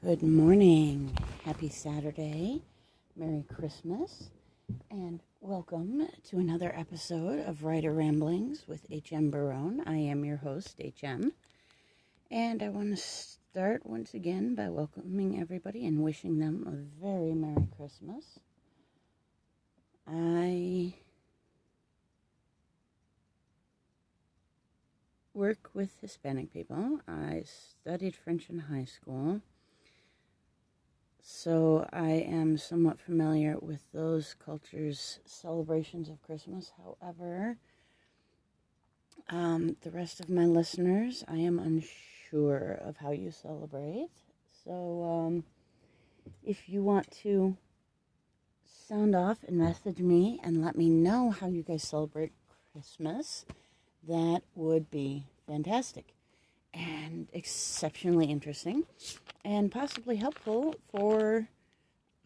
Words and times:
Good 0.00 0.22
morning. 0.22 1.18
Happy 1.44 1.68
Saturday. 1.68 2.62
Merry 3.16 3.44
Christmas. 3.52 4.30
And 4.92 5.20
welcome 5.40 6.06
to 6.28 6.38
another 6.38 6.72
episode 6.72 7.44
of 7.44 7.64
Writer 7.64 7.92
Ramblings 7.92 8.68
with 8.68 8.86
H.M. 8.92 9.32
Barone. 9.32 9.82
I 9.86 9.96
am 9.96 10.24
your 10.24 10.36
host, 10.36 10.76
H.M. 10.78 11.32
And 12.30 12.62
I 12.62 12.68
want 12.68 12.96
to 12.96 13.02
start 13.02 13.84
once 13.84 14.14
again 14.14 14.54
by 14.54 14.68
welcoming 14.68 15.40
everybody 15.40 15.84
and 15.84 16.04
wishing 16.04 16.38
them 16.38 16.64
a 16.64 17.04
very 17.04 17.34
Merry 17.34 17.66
Christmas. 17.76 18.38
I 20.06 20.94
work 25.34 25.70
with 25.74 25.90
Hispanic 26.00 26.52
people. 26.52 27.00
I 27.08 27.42
studied 27.44 28.14
French 28.14 28.48
in 28.48 28.60
high 28.60 28.84
school. 28.84 29.40
So 31.30 31.86
I 31.92 32.12
am 32.12 32.56
somewhat 32.56 32.98
familiar 32.98 33.58
with 33.60 33.82
those 33.92 34.34
cultures' 34.42 35.20
celebrations 35.26 36.08
of 36.08 36.22
Christmas. 36.22 36.72
However, 36.82 37.58
um, 39.28 39.76
the 39.82 39.90
rest 39.90 40.20
of 40.20 40.30
my 40.30 40.46
listeners, 40.46 41.24
I 41.28 41.36
am 41.36 41.58
unsure 41.58 42.80
of 42.82 42.96
how 42.96 43.10
you 43.10 43.30
celebrate. 43.30 44.08
So 44.64 45.04
um, 45.04 45.44
if 46.42 46.66
you 46.66 46.82
want 46.82 47.10
to 47.22 47.58
sound 48.88 49.14
off 49.14 49.44
and 49.46 49.58
message 49.58 49.98
me 49.98 50.40
and 50.42 50.64
let 50.64 50.78
me 50.78 50.88
know 50.88 51.30
how 51.30 51.46
you 51.46 51.62
guys 51.62 51.82
celebrate 51.82 52.32
Christmas, 52.72 53.44
that 54.08 54.40
would 54.54 54.90
be 54.90 55.26
fantastic 55.46 56.14
and 56.78 57.28
exceptionally 57.32 58.26
interesting 58.26 58.84
and 59.44 59.72
possibly 59.72 60.16
helpful 60.16 60.76
for 60.90 61.48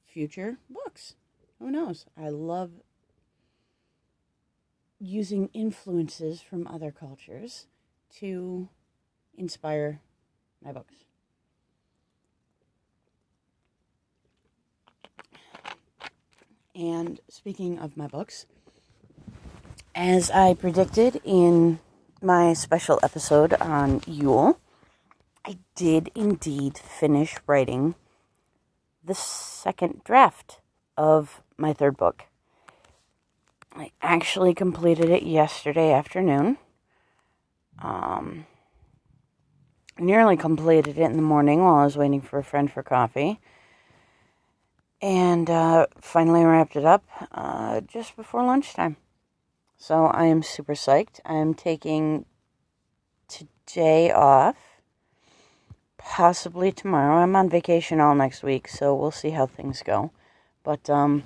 future 0.06 0.58
books. 0.68 1.14
Who 1.58 1.70
knows? 1.70 2.04
I 2.20 2.28
love 2.28 2.70
using 5.00 5.48
influences 5.54 6.42
from 6.42 6.66
other 6.66 6.92
cultures 6.92 7.66
to 8.18 8.68
inspire 9.36 10.00
my 10.62 10.72
books. 10.72 10.94
And 16.74 17.20
speaking 17.28 17.78
of 17.78 17.96
my 17.96 18.06
books, 18.06 18.46
as 19.94 20.30
I 20.30 20.54
predicted 20.54 21.20
in 21.24 21.80
my 22.22 22.52
special 22.52 23.00
episode 23.02 23.52
on 23.54 24.00
Yule, 24.06 24.58
I 25.44 25.58
did 25.74 26.10
indeed 26.14 26.78
finish 26.78 27.36
writing 27.46 27.94
the 29.04 29.14
second 29.14 30.02
draft 30.04 30.60
of 30.96 31.42
my 31.56 31.72
third 31.72 31.96
book. 31.96 32.24
I 33.74 33.90
actually 34.00 34.54
completed 34.54 35.08
it 35.08 35.24
yesterday 35.24 35.92
afternoon. 35.92 36.58
Um, 37.80 38.46
nearly 39.98 40.36
completed 40.36 40.98
it 40.98 41.02
in 41.02 41.16
the 41.16 41.22
morning 41.22 41.62
while 41.62 41.76
I 41.76 41.84
was 41.84 41.96
waiting 41.96 42.20
for 42.20 42.38
a 42.38 42.44
friend 42.44 42.70
for 42.70 42.82
coffee. 42.82 43.40
And 45.00 45.50
uh, 45.50 45.86
finally 46.00 46.44
wrapped 46.44 46.76
it 46.76 46.84
up 46.84 47.04
uh, 47.32 47.80
just 47.80 48.14
before 48.14 48.44
lunchtime. 48.44 48.96
So 49.82 50.06
I 50.06 50.26
am 50.26 50.44
super 50.44 50.74
psyched. 50.74 51.18
I'm 51.24 51.54
taking 51.54 52.24
today 53.26 54.12
off, 54.12 54.54
possibly 55.98 56.70
tomorrow. 56.70 57.16
I'm 57.16 57.34
on 57.34 57.48
vacation 57.48 57.98
all 57.98 58.14
next 58.14 58.44
week, 58.44 58.68
so 58.68 58.94
we'll 58.94 59.10
see 59.10 59.30
how 59.30 59.46
things 59.46 59.82
go. 59.84 60.12
But 60.62 60.88
um, 60.88 61.24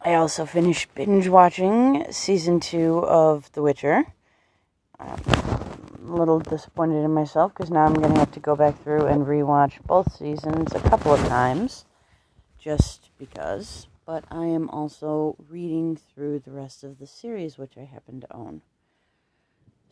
I 0.00 0.14
also 0.14 0.44
finished 0.44 0.92
binge 0.96 1.28
watching 1.28 2.04
season 2.10 2.58
two 2.58 2.98
of 3.06 3.52
The 3.52 3.62
Witcher. 3.62 4.06
I'm 4.98 5.20
a 6.08 6.16
little 6.16 6.40
disappointed 6.40 7.04
in 7.04 7.14
myself 7.14 7.54
because 7.54 7.70
now 7.70 7.84
I'm 7.84 7.94
going 7.94 8.12
to 8.12 8.18
have 8.18 8.32
to 8.32 8.40
go 8.40 8.56
back 8.56 8.82
through 8.82 9.06
and 9.06 9.24
rewatch 9.24 9.74
both 9.86 10.16
seasons 10.16 10.74
a 10.74 10.80
couple 10.80 11.14
of 11.14 11.24
times 11.28 11.84
just 12.58 13.10
because 13.20 13.86
but 14.06 14.24
I 14.30 14.46
am 14.46 14.68
also 14.70 15.36
reading 15.48 15.96
through 15.96 16.40
the 16.40 16.50
rest 16.50 16.84
of 16.84 16.98
the 16.98 17.06
series, 17.06 17.56
which 17.58 17.76
I 17.78 17.84
happen 17.84 18.20
to 18.20 18.34
own. 18.34 18.62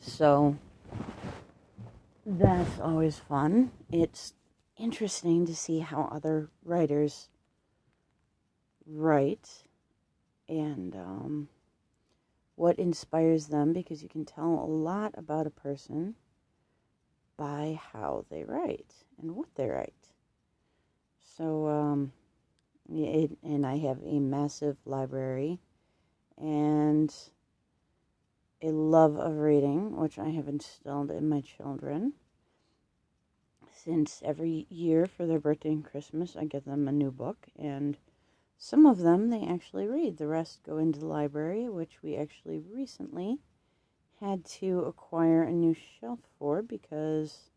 So 0.01 0.57
that's 2.27 2.81
always 2.81 3.19
fun. 3.19 3.71
It's 3.91 4.35
interesting 4.77 5.47
to 5.47 5.55
see 5.55 5.79
how 5.79 6.09
other 6.13 6.51
writers 6.65 7.29
write 8.87 9.49
and 10.49 10.95
um, 10.95 11.49
what 12.57 12.79
inspires 12.79 13.47
them 13.47 13.73
because 13.73 14.03
you 14.03 14.09
can 14.09 14.25
tell 14.25 14.45
a 14.45 14.67
lot 14.67 15.15
about 15.17 15.47
a 15.47 15.51
person 15.51 16.15
by 17.37 17.81
how 17.93 18.25
they 18.31 18.45
write 18.45 18.95
and 19.21 19.35
what 19.35 19.49
they 19.55 19.69
write. 19.69 19.95
So, 21.37 21.67
um, 21.69 22.13
it, 22.93 23.39
and 23.43 23.67
I 23.67 23.79
have 23.79 23.99
a 24.05 24.21
massive 24.21 24.77
library 24.85 25.59
and 26.37 27.15
a 28.61 28.71
love 28.71 29.17
of 29.17 29.39
reading, 29.39 29.97
which 29.97 30.19
I 30.19 30.31
have 30.31 30.49
instilled 30.49 31.11
in 31.11 31.29
my 31.29 31.41
children. 31.41 32.13
Since 33.73 34.23
every 34.25 34.67
year 34.69 35.07
for 35.07 35.27
their 35.27 35.41
birthday 35.41 35.71
and 35.71 35.85
Christmas, 35.85 36.37
I 36.37 36.45
get 36.45 36.65
them 36.65 36.87
a 36.87 36.93
new 36.93 37.11
book, 37.11 37.49
and 37.59 37.97
some 38.57 38.87
of 38.87 38.99
them 38.99 39.31
they 39.31 39.45
actually 39.45 39.89
read. 39.89 40.19
The 40.19 40.29
rest 40.29 40.63
go 40.63 40.79
into 40.79 41.01
the 41.01 41.07
library, 41.07 41.69
which 41.69 42.03
we 42.03 42.15
actually 42.15 42.61
recently 42.61 43.39
had 44.21 44.45
to 44.45 44.81
acquire 44.81 45.43
a 45.43 45.53
new 45.53 45.75
shelf 45.75 46.21
for 46.39 46.63
because 46.63 47.51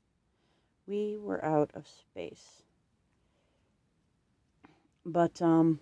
we 0.88 1.16
were 1.16 1.44
out 1.46 1.70
of 1.76 1.88
space. 1.88 2.64
But 5.06 5.42
um, 5.42 5.80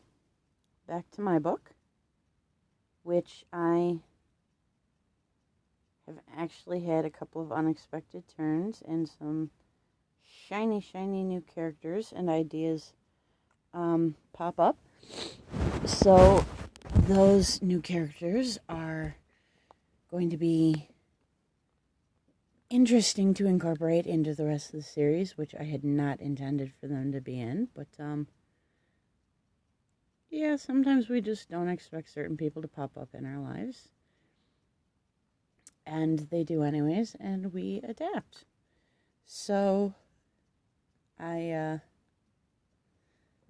back 0.87 1.09
to 1.11 1.21
my 1.21 1.39
book, 1.39 1.71
which 3.03 3.45
I 3.53 3.99
have 6.07 6.17
actually 6.35 6.81
had 6.81 7.05
a 7.05 7.09
couple 7.09 7.41
of 7.41 7.51
unexpected 7.51 8.23
turns 8.35 8.83
and 8.85 9.07
some 9.07 9.49
shiny, 10.47 10.81
shiny 10.81 11.23
new 11.23 11.41
characters 11.41 12.11
and 12.13 12.29
ideas 12.29 12.93
um, 13.73 14.15
pop 14.33 14.59
up. 14.59 14.77
So, 15.85 16.43
those 16.93 17.61
new 17.61 17.81
characters 17.81 18.57
are 18.69 19.15
going 20.09 20.29
to 20.29 20.37
be 20.37 20.89
interesting 22.69 23.33
to 23.35 23.45
incorporate 23.45 24.05
into 24.05 24.33
the 24.33 24.45
rest 24.45 24.67
of 24.67 24.79
the 24.79 24.81
series, 24.81 25.37
which 25.37 25.53
I 25.59 25.63
had 25.63 25.83
not 25.83 26.19
intended 26.19 26.71
for 26.79 26.87
them 26.87 27.11
to 27.11 27.21
be 27.21 27.39
in, 27.39 27.69
but 27.73 27.87
um, 27.99 28.27
yeah, 30.33 30.55
sometimes 30.55 31.09
we 31.09 31.21
just 31.21 31.47
don't 31.51 31.69
expect 31.69 32.09
certain 32.11 32.35
people 32.35 32.63
to 32.63 32.67
pop 32.67 32.97
up 32.97 33.09
in 33.13 33.23
our 33.23 33.37
lives. 33.37 33.89
And 35.85 36.27
they 36.31 36.43
do 36.43 36.63
anyways, 36.63 37.15
and 37.19 37.53
we 37.53 37.81
adapt. 37.87 38.45
So 39.25 39.93
I 41.19 41.51
uh 41.51 41.77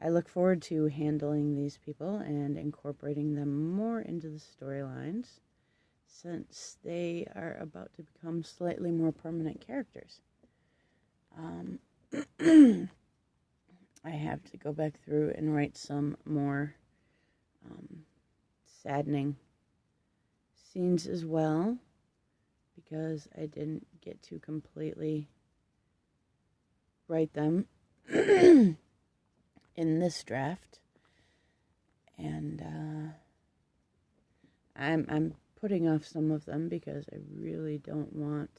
I 0.01 0.09
look 0.09 0.27
forward 0.27 0.61
to 0.63 0.87
handling 0.87 1.55
these 1.55 1.77
people 1.77 2.17
and 2.17 2.57
incorporating 2.57 3.35
them 3.35 3.73
more 3.73 4.01
into 4.01 4.27
the 4.27 4.41
storylines 4.41 5.39
since 6.05 6.77
they 6.83 7.27
are 7.33 7.55
about 7.61 7.93
to 7.93 8.03
become 8.03 8.43
slightly 8.43 8.91
more 8.91 9.13
permanent 9.13 9.65
characters. 9.65 10.19
Um 11.37 11.79
I 14.05 14.11
have 14.11 14.43
to 14.51 14.57
go 14.57 14.73
back 14.73 14.99
through 15.03 15.33
and 15.37 15.55
write 15.55 15.77
some 15.77 16.17
more 16.25 16.75
um, 17.65 18.03
saddening 18.65 19.37
scenes 20.71 21.07
as 21.07 21.23
well 21.25 21.77
because 22.75 23.27
I 23.37 23.45
didn't 23.45 23.87
get 24.01 24.21
to 24.23 24.39
completely 24.39 25.29
write 27.07 27.33
them 27.33 27.67
in 28.09 28.77
this 29.75 30.23
draft. 30.23 30.79
And 32.17 32.61
uh, 32.61 33.13
I'm 34.75 35.05
I'm 35.09 35.35
putting 35.59 35.87
off 35.87 36.05
some 36.05 36.31
of 36.31 36.45
them 36.45 36.69
because 36.69 37.05
I 37.11 37.17
really 37.37 37.77
don't 37.77 38.13
want 38.13 38.51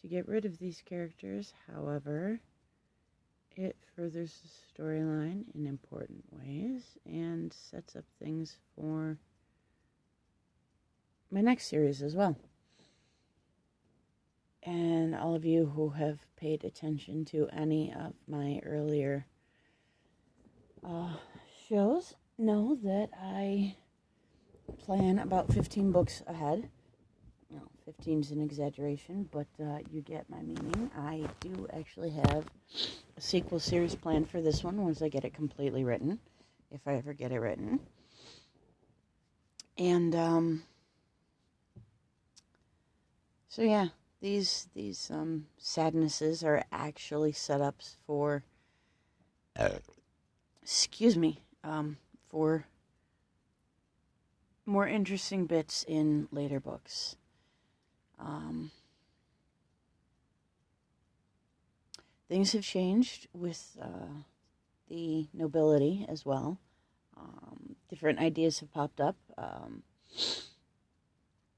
to 0.00 0.08
get 0.08 0.28
rid 0.28 0.44
of 0.44 0.58
these 0.58 0.82
characters. 0.84 1.52
However, 1.72 2.40
it 3.58 3.76
furthers 3.96 4.40
the 4.42 4.82
storyline 4.82 5.44
in 5.54 5.66
important 5.66 6.24
ways 6.30 6.96
and 7.04 7.52
sets 7.52 7.96
up 7.96 8.04
things 8.22 8.56
for 8.74 9.18
my 11.30 11.40
next 11.40 11.66
series 11.66 12.00
as 12.00 12.14
well. 12.14 12.36
and 14.68 15.14
all 15.14 15.34
of 15.34 15.46
you 15.46 15.64
who 15.66 15.88
have 15.88 16.18
paid 16.36 16.62
attention 16.62 17.24
to 17.24 17.48
any 17.52 17.90
of 17.92 18.12
my 18.26 18.60
earlier 18.66 19.24
uh, 20.86 21.14
shows 21.68 22.14
know 22.36 22.76
that 22.82 23.08
I 23.18 23.76
plan 24.78 25.18
about 25.18 25.52
15 25.52 25.90
books 25.90 26.22
ahead. 26.26 26.68
No, 27.88 27.92
15 27.92 28.20
is 28.20 28.30
an 28.32 28.42
exaggeration, 28.42 29.28
but 29.32 29.46
uh, 29.60 29.78
you 29.90 30.02
get 30.02 30.28
my 30.28 30.42
meaning. 30.42 30.90
I 30.96 31.24
do 31.40 31.66
actually 31.72 32.10
have 32.10 32.44
a 33.16 33.20
sequel 33.20 33.58
series 33.58 33.94
planned 33.94 34.28
for 34.28 34.42
this 34.42 34.62
one 34.62 34.82
once 34.82 35.00
I 35.00 35.08
get 35.08 35.24
it 35.24 35.32
completely 35.32 35.84
written, 35.84 36.18
if 36.70 36.86
I 36.86 36.96
ever 36.96 37.14
get 37.14 37.32
it 37.32 37.38
written. 37.38 37.80
And 39.78 40.14
um, 40.14 40.62
so 43.48 43.62
yeah, 43.62 43.88
these 44.20 44.68
these 44.74 45.10
um, 45.10 45.46
sadnesses 45.56 46.44
are 46.44 46.64
actually 46.70 47.32
setups 47.32 47.96
for. 48.06 48.44
Excuse 50.62 51.16
me, 51.16 51.40
um, 51.64 51.96
for 52.28 52.66
more 54.66 54.86
interesting 54.86 55.46
bits 55.46 55.84
in 55.88 56.28
later 56.30 56.60
books. 56.60 57.16
Um, 58.18 58.70
things 62.28 62.52
have 62.52 62.62
changed 62.62 63.28
with 63.32 63.76
uh, 63.80 64.22
the 64.88 65.28
nobility 65.32 66.06
as 66.08 66.24
well. 66.24 66.58
Um, 67.16 67.76
different 67.88 68.18
ideas 68.18 68.60
have 68.60 68.72
popped 68.72 69.00
up. 69.00 69.16
Um, 69.36 69.82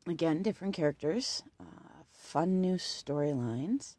again, 0.06 0.42
different 0.42 0.74
characters, 0.74 1.42
uh, 1.60 2.04
fun 2.10 2.60
new 2.60 2.76
storylines, 2.76 3.96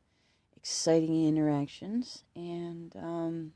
exciting 0.55 1.27
interactions, 1.27 2.23
and 2.35 2.95
um, 2.95 3.53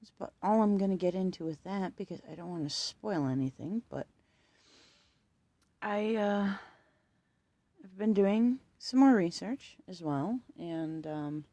that's 0.00 0.12
about 0.18 0.32
all 0.42 0.62
I'm 0.62 0.78
going 0.78 0.90
to 0.90 0.96
get 0.96 1.14
into 1.14 1.44
with 1.44 1.62
that 1.64 1.96
because 1.96 2.20
I 2.30 2.34
don't 2.34 2.50
want 2.50 2.68
to 2.68 2.74
spoil 2.74 3.26
anything. 3.26 3.82
But 3.88 4.06
I, 5.80 6.16
uh, 6.16 6.48
I've 7.82 7.98
been 7.98 8.14
doing 8.14 8.58
some 8.78 9.00
more 9.00 9.14
research 9.14 9.76
as 9.88 10.02
well, 10.02 10.40
and 10.58 11.06
um, 11.06 11.44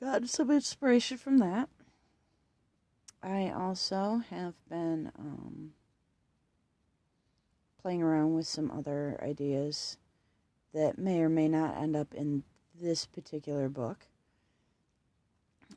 got 0.00 0.28
some 0.28 0.50
inspiration 0.50 1.16
from 1.18 1.38
that. 1.38 1.68
I 3.22 3.50
also 3.50 4.22
have 4.30 4.54
been 4.68 5.10
um, 5.18 5.72
playing 7.80 8.02
around 8.02 8.34
with 8.34 8.46
some 8.46 8.70
other 8.70 9.18
ideas 9.22 9.98
that 10.72 10.98
may 10.98 11.20
or 11.20 11.28
may 11.28 11.48
not 11.48 11.76
end 11.76 11.94
up 11.94 12.12
in 12.12 12.42
this 12.80 13.06
particular 13.06 13.68
book. 13.68 14.06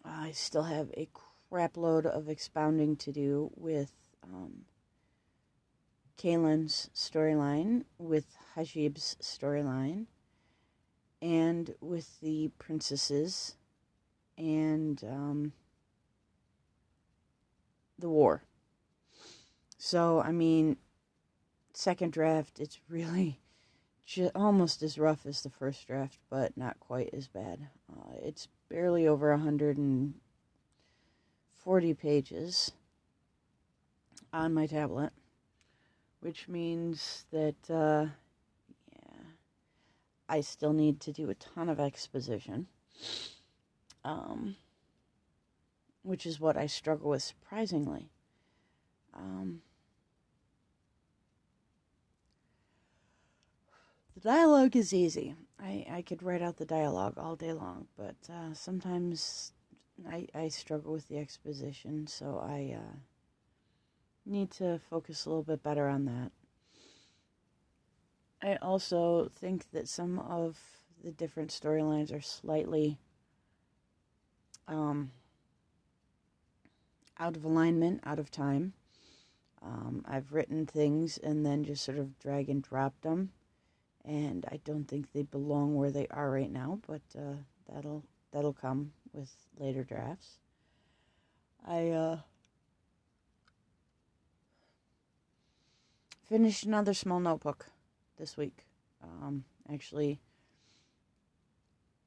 I 0.04 0.32
still 0.32 0.64
have 0.64 0.90
a 0.96 1.08
crapload 1.52 2.06
of 2.06 2.28
expounding 2.28 2.96
to 2.98 3.12
do 3.12 3.52
with 3.56 3.92
um, 4.24 4.66
Kaylin's 6.18 6.90
storyline, 6.96 7.84
with 7.98 8.38
Hajib's 8.56 9.18
storyline, 9.22 10.06
and 11.22 11.74
with 11.80 12.20
the 12.22 12.50
princesses, 12.60 13.56
and 14.38 15.04
um, 15.04 15.54
the 18.00 18.10
war. 18.10 18.44
So, 19.78 20.22
I 20.22 20.32
mean, 20.32 20.78
second 21.74 22.12
draft, 22.12 22.60
it's 22.60 22.80
really 22.90 23.40
just 24.06 24.32
almost 24.36 24.82
as 24.82 24.98
rough 24.98 25.26
as 25.26 25.44
the 25.44 25.50
first 25.50 25.86
draft, 25.86 26.20
but 26.30 26.56
not 26.58 26.80
quite 26.80 27.10
as 27.14 27.28
bad. 27.28 27.68
Uh, 27.92 28.14
it's 28.24 28.48
barely 28.70 29.06
over 29.08 29.32
140 29.32 31.94
pages 31.94 32.72
on 34.34 34.54
my 34.54 34.66
tablet, 34.66 35.12
which 36.20 36.48
means 36.48 37.26
that, 37.32 37.70
uh, 37.70 38.08
yeah, 38.92 39.24
I 40.28 40.42
still 40.42 40.74
need 40.74 41.00
to 41.02 41.12
do 41.12 41.30
a 41.30 41.36
ton 41.36 41.70
of 41.70 41.80
exposition, 41.80 42.68
um, 44.04 44.56
which 46.04 46.26
is 46.26 46.40
what 46.40 46.58
I 46.58 46.66
struggle 46.66 47.12
with 47.12 47.24
surprisingly. 47.24 48.10
Um, 49.14 49.62
the 54.16 54.22
dialogue 54.22 54.76
is 54.76 54.94
easy. 54.94 55.36
I, 55.60 55.86
I 55.90 56.02
could 56.02 56.22
write 56.24 56.42
out 56.42 56.58
the 56.58 56.66
dialogue 56.66 57.18
all 57.18 57.36
day 57.36 57.54
long, 57.54 57.88
but 57.98 58.16
uh, 58.30 58.54
sometimes 58.54 59.54
I, 60.10 60.28
I 60.36 60.48
struggle 60.50 60.94
with 60.94 61.08
the 61.08 61.18
exposition, 61.18 62.08
so 62.08 62.40
I 62.44 62.76
uh, 62.78 62.96
need 64.28 64.52
to 64.52 64.80
focus 64.90 65.26
a 65.26 65.30
little 65.30 65.44
bit 65.44 65.64
better 65.64 65.88
on 65.88 66.06
that. 66.06 66.32
I 68.42 68.56
also 68.58 69.32
think 69.36 69.72
that 69.72 69.88
some 69.88 70.20
of 70.20 70.58
the 71.04 71.12
different 71.12 71.50
storylines 71.50 72.14
are 72.14 72.22
slightly 72.22 73.00
um, 74.68 75.12
out 77.18 77.36
of 77.36 77.46
alignment, 77.46 78.02
out 78.06 78.20
of 78.20 78.30
time. 78.30 78.74
Um, 79.62 80.06
I've 80.08 80.34
written 80.34 80.66
things 80.66 81.18
and 81.18 81.46
then 81.46 81.64
just 81.64 81.84
sort 81.84 81.98
of 81.98 82.20
drag 82.20 82.50
and 82.50 82.62
dropped 82.62 83.02
them 83.02 83.32
and 84.08 84.46
I 84.50 84.60
don't 84.64 84.86
think 84.86 85.12
they 85.12 85.24
belong 85.24 85.76
where 85.76 85.92
they 85.92 86.08
are 86.10 86.32
right 86.32 86.52
now, 86.52 86.80
but 86.88 87.02
uh, 87.18 87.36
that'll 87.72 88.04
that'll 88.32 88.54
come 88.54 88.94
with 89.14 89.32
later 89.60 89.84
drafts. 89.84 90.38
I 91.66 91.90
uh, 91.90 92.20
finished 96.28 96.66
another 96.66 96.94
small 96.94 97.20
notebook 97.20 97.68
this 98.18 98.36
week. 98.36 98.66
Um, 99.04 99.46
actually, 99.72 100.20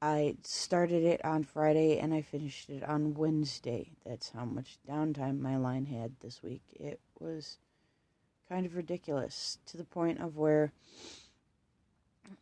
I 0.01 0.35
started 0.43 1.03
it 1.03 1.23
on 1.23 1.43
Friday 1.43 1.99
and 1.99 2.13
I 2.13 2.21
finished 2.21 2.69
it 2.69 2.83
on 2.83 3.13
Wednesday. 3.13 3.91
That's 4.05 4.31
how 4.31 4.45
much 4.45 4.77
downtime 4.89 5.39
my 5.39 5.57
line 5.57 5.85
had 5.85 6.13
this 6.21 6.41
week. 6.43 6.63
It 6.73 6.99
was 7.19 7.57
kind 8.49 8.65
of 8.65 8.75
ridiculous 8.75 9.57
to 9.67 9.77
the 9.77 9.83
point 9.83 10.19
of 10.19 10.37
where 10.37 10.71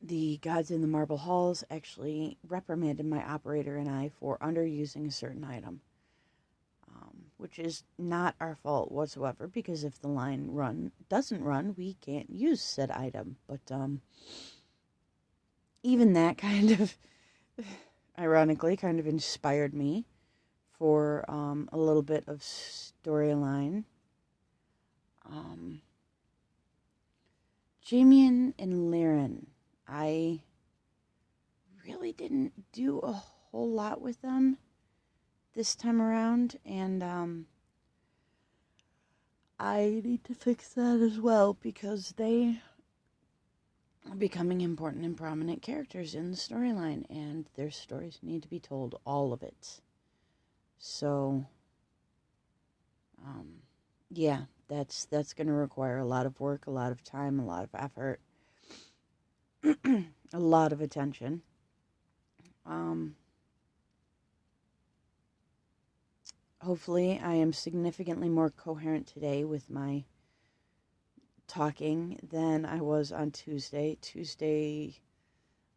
the 0.01 0.37
gods 0.41 0.71
in 0.71 0.81
the 0.81 0.87
marble 0.87 1.17
halls 1.17 1.63
actually 1.69 2.37
reprimanded 2.47 3.05
my 3.05 3.23
operator 3.23 3.75
and 3.75 3.89
I 3.89 4.09
for 4.19 4.37
underusing 4.37 5.07
a 5.07 5.11
certain 5.11 5.43
item, 5.43 5.81
which 7.39 7.57
is 7.57 7.83
not 7.97 8.35
our 8.39 8.53
fault 8.53 8.91
whatsoever 8.91 9.47
because 9.47 9.83
if 9.83 9.99
the 9.99 10.09
line 10.09 10.47
run 10.51 10.91
doesn't 11.07 11.41
run, 11.41 11.73
we 11.77 11.93
can't 12.01 12.29
use 12.29 12.61
said 12.61 12.91
item. 12.91 13.37
But 13.47 13.61
um, 13.71 14.01
even 15.81 16.13
that 16.13 16.37
kind 16.37 16.71
of, 16.71 16.97
ironically, 18.19 18.75
kind 18.75 18.99
of 18.99 19.07
inspired 19.07 19.73
me 19.73 20.05
for 20.77 21.23
um, 21.29 21.69
a 21.71 21.77
little 21.77 22.03
bit 22.03 22.25
of 22.27 22.39
storyline. 22.39 23.85
Um, 25.25 25.81
Jamian 27.85 28.53
and 28.59 28.93
Liren 28.93 29.45
I 29.91 30.41
really 31.83 32.11
didn't 32.11 32.53
do 32.71 32.99
a 32.99 33.11
whole 33.11 33.71
lot 33.71 34.01
with 34.01 34.21
them 34.21 34.57
this 35.59 35.75
time 35.75 36.01
around, 36.01 36.57
and 36.65 37.03
um, 37.03 37.45
I 39.59 39.99
need 40.05 40.23
to 40.23 40.33
fix 40.33 40.69
that 40.69 41.01
as 41.01 41.19
well 41.19 41.57
because 41.59 42.13
they 42.15 42.61
are 44.09 44.15
becoming 44.15 44.61
important 44.61 45.03
and 45.03 45.17
prominent 45.17 45.61
characters 45.61 46.15
in 46.15 46.31
the 46.31 46.37
storyline, 46.37 47.03
and 47.09 47.49
their 47.55 47.71
stories 47.71 48.19
need 48.23 48.41
to 48.43 48.47
be 48.47 48.61
told, 48.61 49.01
all 49.05 49.33
of 49.33 49.43
it. 49.43 49.81
So, 50.77 51.45
um, 53.21 53.55
yeah, 54.09 54.43
that's 54.69 55.03
that's 55.07 55.33
going 55.33 55.47
to 55.47 55.53
require 55.53 55.97
a 55.97 56.05
lot 56.05 56.25
of 56.25 56.39
work, 56.39 56.67
a 56.67 56.71
lot 56.71 56.93
of 56.93 57.03
time, 57.03 57.37
a 57.37 57.45
lot 57.45 57.65
of 57.65 57.69
effort 57.73 58.21
a 60.33 60.39
lot 60.39 60.71
of 60.71 60.79
attention. 60.79 61.41
Um, 62.65 63.15
hopefully, 66.61 67.19
I 67.23 67.33
am 67.33 67.53
significantly 67.53 68.29
more 68.29 68.49
coherent 68.49 69.07
today 69.07 69.43
with 69.43 69.69
my 69.69 70.05
talking 71.47 72.19
than 72.21 72.65
I 72.65 72.81
was 72.81 73.11
on 73.11 73.31
Tuesday. 73.31 73.97
Tuesday, 74.01 74.99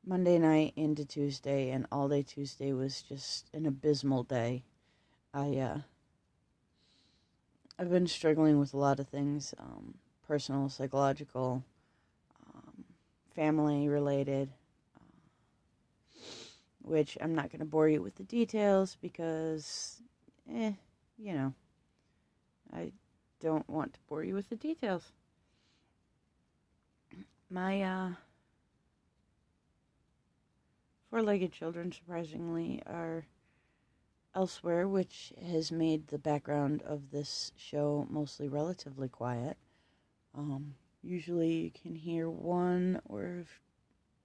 Monday 0.05 0.39
night 0.39 0.73
into 0.77 1.05
Tuesday, 1.05 1.71
and 1.71 1.87
all 1.91 2.09
day 2.09 2.23
Tuesday 2.23 2.73
was 2.73 3.03
just 3.03 3.49
an 3.55 3.67
abysmal 3.67 4.25
day. 4.25 4.65
I, 5.33 5.57
uh, 5.57 5.79
I've 7.79 7.91
been 7.91 8.07
struggling 8.07 8.59
with 8.59 8.75
a 8.75 8.79
lot 8.79 9.01
of 9.01 9.09
things 9.09 9.55
um, 9.59 9.95
personal, 10.27 10.69
psychological, 10.69 11.65
family 13.35 13.89
related, 13.89 14.51
uh, 14.97 15.01
which 16.83 17.17
I'm 17.21 17.35
not 17.35 17.51
going 17.51 17.61
to 17.61 17.65
bore 17.65 17.89
you 17.89 18.03
with 18.03 18.17
the 18.17 18.25
details 18.25 18.97
because, 19.01 20.03
eh, 20.55 20.73
you 21.19 21.35
know, 21.35 21.55
I 22.73 22.93
don't 23.41 23.69
want 23.69 23.95
to 23.95 24.01
bore 24.09 24.25
you 24.25 24.35
with 24.35 24.49
the 24.49 24.57
details. 24.57 25.13
My 27.51 27.83
uh, 27.83 28.11
four 31.11 31.23
legged 31.23 31.53
children, 31.53 31.93
surprisingly, 31.93 32.83
are 32.87 33.27
elsewhere, 34.35 34.89
which 34.89 35.33
has 35.51 35.71
made 35.71 36.09
the 36.09 36.19
background 36.19 36.83
of 36.83 37.11
this 37.11 37.53
show 37.57 38.07
mostly 38.09 38.49
relatively 38.49 39.09
quiet. 39.09 39.59
Um, 40.35 40.75
usually 41.03 41.53
you 41.53 41.71
can 41.71 41.95
hear 41.95 42.31
one 42.31 43.01
or 43.05 43.45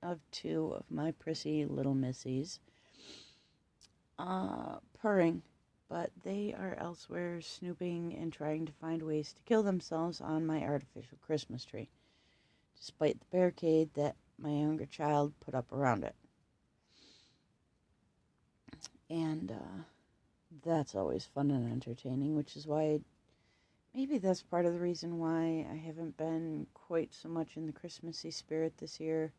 of 0.01 0.19
two 0.31 0.73
of 0.77 0.83
my 0.89 1.11
prissy 1.11 1.65
little 1.65 1.95
missies 1.95 2.59
uh, 4.19 4.77
purring, 4.99 5.41
but 5.89 6.11
they 6.23 6.53
are 6.57 6.75
elsewhere 6.79 7.41
snooping 7.41 8.15
and 8.19 8.31
trying 8.31 8.65
to 8.65 8.71
find 8.73 9.01
ways 9.01 9.33
to 9.33 9.41
kill 9.43 9.63
themselves 9.63 10.19
on 10.21 10.45
my 10.45 10.61
artificial 10.61 11.17
Christmas 11.25 11.63
tree, 11.63 11.89
despite 12.79 13.19
the 13.19 13.37
barricade 13.37 13.89
that 13.93 14.15
my 14.37 14.49
younger 14.49 14.85
child 14.85 15.33
put 15.39 15.55
up 15.55 15.71
around 15.71 16.03
it. 16.03 16.15
And 19.09 19.51
uh, 19.51 19.83
that's 20.65 20.95
always 20.95 21.25
fun 21.25 21.51
and 21.51 21.71
entertaining, 21.71 22.35
which 22.35 22.57
is 22.57 22.67
why 22.67 22.99
maybe 23.95 24.17
that's 24.17 24.43
part 24.43 24.65
of 24.65 24.73
the 24.73 24.79
reason 24.79 25.19
why 25.19 25.65
I 25.71 25.75
haven't 25.75 26.17
been 26.17 26.67
quite 26.73 27.13
so 27.13 27.29
much 27.29 27.55
in 27.55 27.65
the 27.65 27.71
Christmassy 27.71 28.31
spirit 28.31 28.77
this 28.77 28.99
year. 28.99 29.31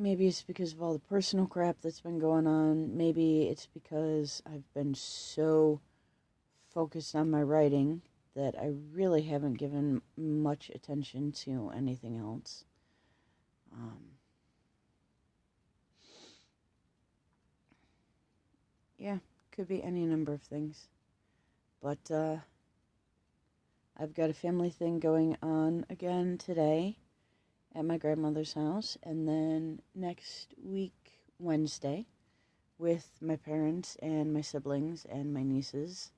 Maybe 0.00 0.26
it's 0.26 0.40
because 0.40 0.72
of 0.72 0.80
all 0.80 0.94
the 0.94 0.98
personal 0.98 1.46
crap 1.46 1.76
that's 1.82 2.00
been 2.00 2.18
going 2.18 2.46
on. 2.46 2.96
Maybe 2.96 3.42
it's 3.42 3.66
because 3.66 4.42
I've 4.46 4.72
been 4.72 4.94
so 4.94 5.82
focused 6.72 7.14
on 7.14 7.30
my 7.30 7.42
writing 7.42 8.00
that 8.34 8.54
I 8.58 8.72
really 8.94 9.20
haven't 9.20 9.58
given 9.58 10.00
much 10.16 10.70
attention 10.74 11.32
to 11.32 11.70
anything 11.76 12.16
else. 12.16 12.64
Um, 13.74 14.00
yeah, 18.96 19.18
could 19.52 19.68
be 19.68 19.82
any 19.82 20.06
number 20.06 20.32
of 20.32 20.40
things. 20.40 20.88
But 21.82 22.10
uh, 22.10 22.36
I've 23.98 24.14
got 24.14 24.30
a 24.30 24.34
family 24.34 24.70
thing 24.70 24.98
going 24.98 25.36
on 25.42 25.84
again 25.90 26.38
today 26.38 26.96
at 27.74 27.84
my 27.84 27.96
grandmother's 27.96 28.54
house, 28.54 28.96
and 29.02 29.28
then 29.28 29.80
next 29.94 30.48
week, 30.62 30.92
Wednesday, 31.38 32.06
with 32.78 33.10
my 33.20 33.36
parents 33.36 33.96
and 34.02 34.32
my 34.32 34.40
siblings 34.40 35.06
and 35.08 35.32
my 35.32 35.42
nieces. 35.42 36.10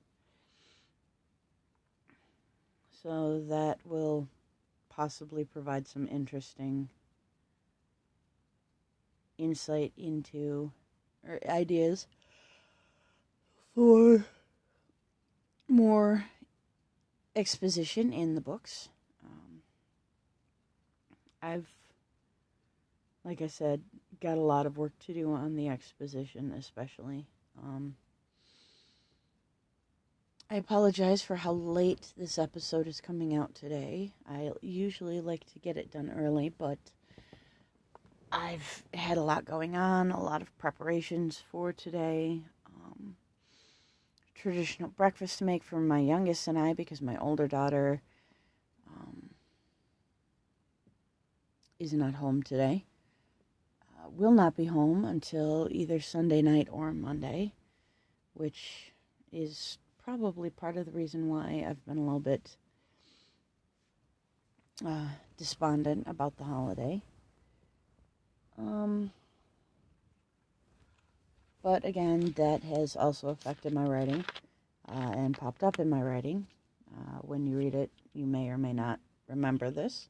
So 3.03 3.43
that 3.49 3.79
will 3.83 4.27
possibly 4.89 5.43
provide 5.43 5.87
some 5.87 6.07
interesting 6.07 6.89
insight 9.37 9.91
into 9.97 10.71
or 11.27 11.39
ideas 11.49 12.07
for 13.75 14.25
more 15.67 16.25
exposition 17.35 18.13
in 18.13 18.35
the 18.35 18.41
books. 18.41 18.89
Um, 21.43 21.49
I've, 21.49 21.69
like 23.23 23.41
I 23.41 23.47
said, 23.47 23.81
got 24.21 24.37
a 24.37 24.41
lot 24.41 24.65
of 24.65 24.77
work 24.77 24.93
to 25.05 25.13
do 25.13 25.33
on 25.33 25.55
the 25.55 25.67
exposition, 25.67 26.53
especially. 26.57 27.27
Um, 27.61 27.95
I 30.49 30.55
apologize 30.55 31.21
for 31.21 31.35
how 31.35 31.53
late 31.53 32.13
this 32.17 32.37
episode 32.37 32.87
is 32.87 33.01
coming 33.01 33.35
out 33.35 33.55
today. 33.55 34.13
I 34.29 34.51
usually 34.61 35.21
like 35.21 35.51
to 35.53 35.59
get 35.59 35.77
it 35.77 35.91
done 35.91 36.11
early, 36.15 36.49
but 36.49 36.79
I've 38.31 38.83
had 38.93 39.17
a 39.17 39.23
lot 39.23 39.45
going 39.45 39.75
on, 39.75 40.11
a 40.11 40.21
lot 40.21 40.41
of 40.41 40.57
preparations 40.57 41.43
for 41.51 41.71
today 41.71 42.43
traditional 44.43 44.89
breakfast 44.89 45.39
to 45.39 45.45
make 45.45 45.63
for 45.63 45.79
my 45.79 45.99
youngest 45.99 46.49
and 46.49 46.59
I 46.59 46.73
because 46.73 47.01
my 47.01 47.17
older 47.17 47.47
daughter 47.47 48.01
is 51.83 51.93
not 51.93 52.15
home 52.15 52.41
today. 52.41 52.85
Uh, 53.81 54.09
will 54.09 54.31
not 54.31 54.55
be 54.55 54.65
home 54.65 55.03
until 55.03 55.67
either 55.69 55.99
Sunday 55.99 56.41
night 56.41 56.67
or 56.71 56.93
Monday, 56.93 57.53
which 58.33 58.93
is 59.31 59.77
probably 60.03 60.49
part 60.49 60.77
of 60.77 60.85
the 60.85 60.91
reason 60.91 61.27
why 61.27 61.65
I've 61.67 61.85
been 61.85 61.97
a 61.97 62.03
little 62.03 62.19
bit 62.19 62.55
uh, 64.85 65.07
despondent 65.37 66.05
about 66.07 66.37
the 66.37 66.45
holiday. 66.45 67.01
Um, 68.57 69.11
but 71.61 71.83
again, 71.83 72.33
that 72.37 72.63
has 72.63 72.95
also 72.95 73.29
affected 73.29 73.73
my 73.73 73.85
writing 73.85 74.23
uh, 74.87 75.11
and 75.15 75.37
popped 75.37 75.63
up 75.63 75.79
in 75.79 75.89
my 75.89 76.01
writing. 76.01 76.47
Uh, 76.95 77.17
when 77.21 77.45
you 77.45 77.57
read 77.57 77.75
it, 77.75 77.91
you 78.13 78.25
may 78.25 78.49
or 78.49 78.57
may 78.57 78.73
not 78.73 78.99
remember 79.27 79.71
this. 79.71 80.07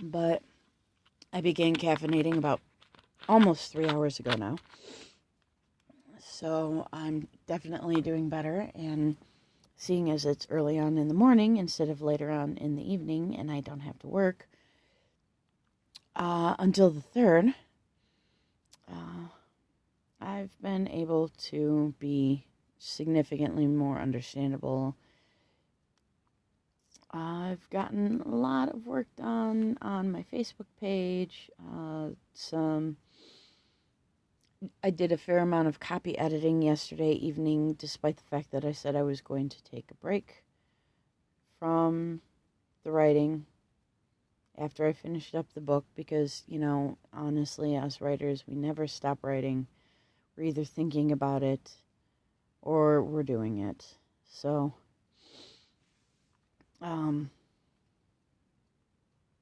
But 0.00 0.42
I 1.32 1.40
began 1.40 1.76
caffeinating 1.76 2.36
about 2.36 2.60
almost 3.28 3.72
three 3.72 3.88
hours 3.88 4.18
ago 4.18 4.32
now. 4.36 4.56
So 6.20 6.86
I'm 6.92 7.28
definitely 7.46 8.00
doing 8.00 8.28
better. 8.28 8.70
And 8.74 9.16
seeing 9.76 10.10
as 10.10 10.24
it's 10.24 10.46
early 10.50 10.78
on 10.78 10.98
in 10.98 11.08
the 11.08 11.14
morning 11.14 11.56
instead 11.56 11.88
of 11.88 12.02
later 12.02 12.30
on 12.30 12.56
in 12.56 12.76
the 12.76 12.92
evening 12.92 13.36
and 13.36 13.50
I 13.50 13.60
don't 13.60 13.80
have 13.80 13.98
to 14.00 14.06
work, 14.06 14.48
uh, 16.16 16.56
until 16.58 16.90
the 16.90 17.00
third, 17.00 17.54
uh, 18.90 19.28
I've 20.20 20.60
been 20.60 20.88
able 20.88 21.28
to 21.48 21.94
be 21.98 22.44
significantly 22.78 23.66
more 23.66 23.98
understandable. 23.98 24.96
I've 27.10 27.68
gotten 27.70 28.20
a 28.20 28.34
lot 28.34 28.68
of 28.68 28.86
work 28.86 29.06
done 29.16 29.78
on 29.80 30.12
my 30.12 30.24
Facebook 30.32 30.66
page. 30.80 31.50
Uh, 31.74 32.08
some 32.34 32.96
I 34.82 34.90
did 34.90 35.12
a 35.12 35.16
fair 35.16 35.38
amount 35.38 35.68
of 35.68 35.78
copy 35.78 36.18
editing 36.18 36.62
yesterday 36.62 37.12
evening, 37.12 37.74
despite 37.74 38.16
the 38.16 38.24
fact 38.24 38.50
that 38.50 38.64
I 38.64 38.72
said 38.72 38.96
I 38.96 39.02
was 39.02 39.20
going 39.20 39.48
to 39.50 39.62
take 39.62 39.90
a 39.90 39.94
break 39.94 40.42
from 41.58 42.20
the 42.82 42.90
writing 42.90 43.46
after 44.56 44.86
I 44.86 44.92
finished 44.92 45.34
up 45.34 45.46
the 45.54 45.60
book 45.60 45.84
because, 45.94 46.42
you 46.48 46.58
know, 46.58 46.98
honestly, 47.12 47.76
as 47.76 48.00
writers, 48.00 48.44
we 48.48 48.56
never 48.56 48.88
stop 48.88 49.20
writing. 49.22 49.68
We're 50.36 50.44
either 50.44 50.64
thinking 50.64 51.12
about 51.12 51.44
it 51.44 51.70
or 52.60 53.02
we're 53.02 53.22
doing 53.22 53.58
it. 53.58 53.94
So, 54.28 54.74
um, 56.80 57.30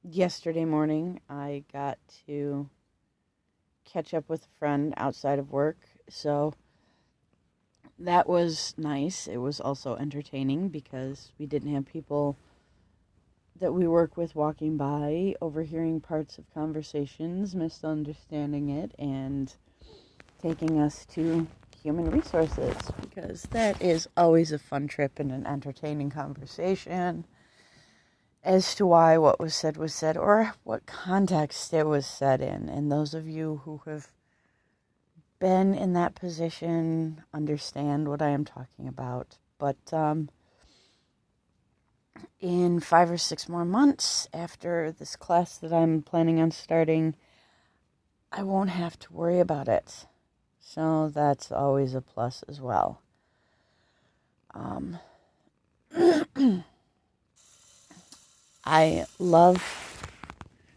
yesterday 0.03 0.65
morning, 0.65 1.19
I 1.29 1.63
got 1.71 1.97
to 2.27 2.69
catch 3.85 4.13
up 4.13 4.27
with 4.29 4.43
a 4.43 4.59
friend 4.59 4.93
outside 4.97 5.39
of 5.39 5.51
work. 5.51 5.77
So, 6.09 6.53
that 7.99 8.27
was 8.27 8.73
nice. 8.77 9.27
It 9.27 9.37
was 9.37 9.59
also 9.59 9.95
entertaining 9.95 10.69
because 10.69 11.31
we 11.39 11.45
didn't 11.45 11.73
have 11.73 11.85
people 11.85 12.37
that 13.59 13.73
we 13.73 13.87
work 13.87 14.17
with 14.17 14.35
walking 14.35 14.77
by, 14.77 15.35
overhearing 15.41 15.99
parts 15.99 16.37
of 16.37 16.53
conversations, 16.53 17.55
misunderstanding 17.55 18.69
it, 18.69 18.93
and 18.99 19.55
taking 20.39 20.79
us 20.79 21.05
to 21.07 21.47
human 21.83 22.09
resources 22.11 22.75
because 23.01 23.43
that 23.51 23.81
is 23.81 24.07
always 24.17 24.51
a 24.51 24.59
fun 24.59 24.87
trip 24.87 25.19
and 25.19 25.31
an 25.31 25.45
entertaining 25.45 26.09
conversation 26.09 27.25
as 28.43 28.75
to 28.75 28.85
why 28.85 29.17
what 29.17 29.39
was 29.39 29.53
said 29.53 29.77
was 29.77 29.93
said 29.93 30.15
or 30.15 30.53
what 30.63 30.85
context 30.85 31.73
it 31.73 31.85
was 31.85 32.05
said 32.05 32.41
in. 32.41 32.69
And 32.69 32.91
those 32.91 33.13
of 33.13 33.27
you 33.27 33.61
who 33.65 33.81
have 33.85 34.07
been 35.39 35.73
in 35.73 35.93
that 35.93 36.15
position 36.15 37.23
understand 37.33 38.07
what 38.07 38.21
I 38.21 38.29
am 38.29 38.45
talking 38.45 38.87
about. 38.87 39.37
But 39.59 39.77
um, 39.91 40.29
in 42.39 42.79
five 42.79 43.11
or 43.11 43.17
six 43.17 43.49
more 43.49 43.65
months 43.65 44.27
after 44.33 44.91
this 44.91 45.15
class 45.15 45.57
that 45.57 45.73
I'm 45.73 46.01
planning 46.01 46.39
on 46.39 46.51
starting, 46.51 47.15
I 48.31 48.43
won't 48.43 48.69
have 48.69 48.97
to 48.99 49.13
worry 49.13 49.39
about 49.39 49.67
it. 49.67 50.05
So 50.69 51.09
that's 51.13 51.49
always 51.49 51.95
a 51.95 52.01
plus 52.01 52.43
as 52.49 52.59
well. 52.59 52.99
Um, 54.53 54.99
I 58.65 59.05
love 59.17 60.03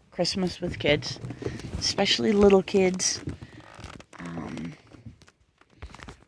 Christmas 0.09 0.61
with 0.61 0.79
kids, 0.79 1.19
especially 1.77 2.31
little 2.31 2.63
kids. 2.63 3.19
Um, 4.17 4.73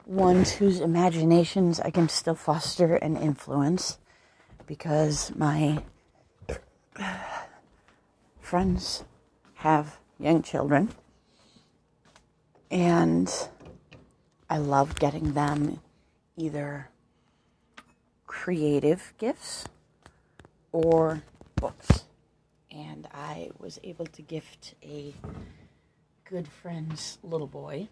ones 0.05 0.51
whose 0.51 0.81
imaginations 0.81 1.79
I 1.79 1.89
can 1.89 2.09
still 2.09 2.35
foster 2.35 2.95
and 2.95 3.17
influence 3.17 3.97
because 4.67 5.33
my 5.37 5.81
friends 8.41 9.05
have 9.55 9.99
young 10.19 10.41
children 10.41 10.89
and 12.73 13.31
I 14.49 14.57
love 14.57 14.95
getting 14.95 15.33
them 15.33 15.79
either 16.35 16.89
creative 18.25 19.13
gifts 19.19 19.65
or 20.71 21.21
books. 21.55 22.05
And 22.71 23.07
I 23.13 23.51
was 23.59 23.79
able 23.83 24.07
to 24.07 24.23
gift 24.23 24.73
a 24.83 25.13
good 26.25 26.47
friend's 26.47 27.19
little 27.21 27.45
boy 27.45 27.87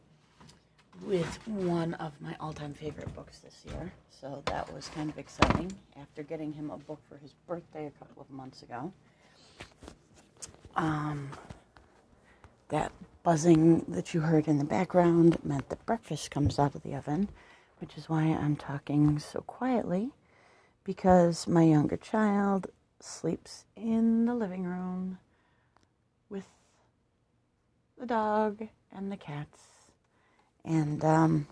with 1.05 1.39
one 1.45 1.93
of 1.95 2.19
my 2.19 2.35
all 2.39 2.51
time 2.51 2.73
favorite 2.73 3.13
books 3.13 3.37
this 3.37 3.63
year. 3.67 3.93
So 4.09 4.41
that 4.47 4.73
was 4.73 4.89
kind 4.89 5.11
of 5.11 5.19
exciting 5.19 5.71
after 5.99 6.23
getting 6.23 6.51
him 6.51 6.71
a 6.71 6.77
book 6.77 6.99
for 7.07 7.17
his 7.17 7.33
birthday 7.47 7.85
a 7.85 7.91
couple 7.91 8.23
of 8.23 8.31
months 8.31 8.63
ago. 8.63 8.91
Um, 10.75 11.29
that 12.71 12.91
buzzing 13.23 13.85
that 13.87 14.13
you 14.13 14.21
heard 14.21 14.47
in 14.47 14.57
the 14.57 14.65
background 14.65 15.37
meant 15.43 15.69
that 15.69 15.85
breakfast 15.85 16.31
comes 16.31 16.57
out 16.57 16.73
of 16.73 16.83
the 16.83 16.95
oven, 16.95 17.29
which 17.79 17.97
is 17.97 18.09
why 18.09 18.23
I'm 18.23 18.55
talking 18.55 19.19
so 19.19 19.41
quietly 19.41 20.11
because 20.83 21.47
my 21.47 21.63
younger 21.63 21.97
child 21.97 22.67
sleeps 22.99 23.65
in 23.75 24.25
the 24.25 24.33
living 24.33 24.63
room 24.63 25.19
with 26.29 26.47
the 27.99 28.05
dog 28.05 28.67
and 28.91 29.11
the 29.11 29.17
cats. 29.17 29.59
And 30.63 31.03
um, 31.03 31.47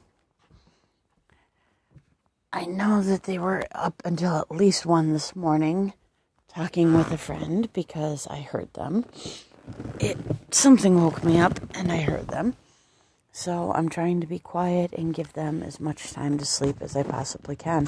I 2.53 2.65
know 2.65 3.01
that 3.01 3.23
they 3.23 3.37
were 3.37 3.63
up 3.71 4.01
until 4.05 4.37
at 4.37 4.51
least 4.51 4.85
one 4.85 5.13
this 5.13 5.35
morning 5.35 5.93
talking 6.47 6.95
with 6.95 7.11
a 7.11 7.17
friend 7.17 7.71
because 7.73 8.25
I 8.27 8.41
heard 8.41 8.73
them. 8.73 9.05
It 9.99 10.17
something 10.51 11.01
woke 11.01 11.23
me 11.23 11.39
up 11.39 11.59
and 11.75 11.91
I 11.91 12.01
heard 12.01 12.27
them. 12.27 12.55
So 13.31 13.71
I'm 13.73 13.89
trying 13.89 14.21
to 14.21 14.27
be 14.27 14.39
quiet 14.39 14.93
and 14.93 15.13
give 15.13 15.33
them 15.33 15.63
as 15.63 15.79
much 15.79 16.11
time 16.11 16.37
to 16.37 16.45
sleep 16.45 16.77
as 16.81 16.95
I 16.95 17.03
possibly 17.03 17.55
can. 17.55 17.87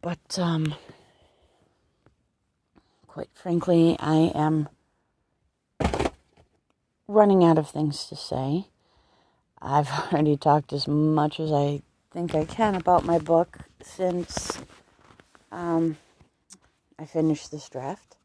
But 0.00 0.38
um 0.38 0.74
quite 3.06 3.30
frankly, 3.32 3.96
I 3.98 4.30
am 4.34 4.68
running 7.08 7.44
out 7.44 7.56
of 7.56 7.68
things 7.70 8.06
to 8.08 8.16
say. 8.16 8.66
I've 9.60 9.88
already 10.12 10.36
talked 10.36 10.72
as 10.72 10.86
much 10.86 11.40
as 11.40 11.52
I 11.52 11.80
think 12.12 12.34
I 12.34 12.44
can 12.44 12.74
about 12.74 13.04
my 13.04 13.18
book 13.18 13.58
since 13.82 14.58
um, 15.50 15.96
I 16.98 17.06
finished 17.06 17.50
this 17.50 17.68
draft. 17.68 18.15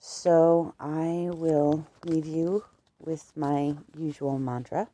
So 0.00 0.74
I 0.78 1.28
will 1.32 1.86
leave 2.04 2.26
you 2.26 2.64
with 2.98 3.32
my 3.36 3.76
usual 3.96 4.38
mantra 4.38 4.88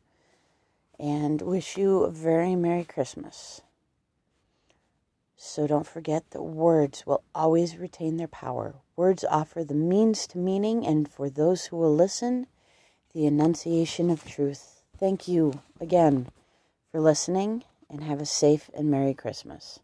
and 0.98 1.42
wish 1.42 1.76
you 1.76 2.04
a 2.04 2.10
very 2.10 2.56
Merry 2.56 2.84
Christmas. 2.84 3.60
So 5.36 5.66
don't 5.66 5.86
forget 5.86 6.30
that 6.30 6.42
words 6.42 7.06
will 7.06 7.22
always 7.34 7.76
retain 7.76 8.16
their 8.16 8.28
power. 8.28 8.76
Words 8.96 9.24
offer 9.28 9.62
the 9.62 9.74
means 9.74 10.26
to 10.28 10.38
meaning, 10.38 10.86
and 10.86 11.08
for 11.08 11.28
those 11.28 11.66
who 11.66 11.76
will 11.76 11.94
listen, 11.94 12.46
the 13.12 13.26
enunciation 13.26 14.08
of 14.08 14.24
truth. 14.24 14.82
Thank 14.98 15.28
you 15.28 15.60
again 15.80 16.28
for 16.90 17.00
listening, 17.00 17.64
and 17.90 18.04
have 18.04 18.20
a 18.20 18.26
safe 18.26 18.70
and 18.74 18.90
Merry 18.90 19.12
Christmas. 19.12 19.80